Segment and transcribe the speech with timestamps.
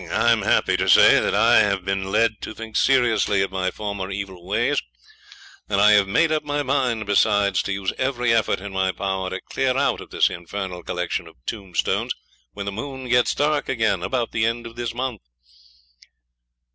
[0.11, 3.69] I am happy to say that I have been led to think seriously of my
[3.69, 4.81] former evil ways,
[5.69, 9.29] and I have made up my mind, besides, to use every effort in my power
[9.29, 12.15] to clear out of this infernal collection of tombstones
[12.53, 15.21] when the moon gets dark again, about the end of this month.'